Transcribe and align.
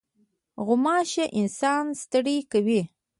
غوماشه 0.65 1.25
انسان 1.39 1.85
ستړی 2.01 2.37
کوي. 2.51 2.81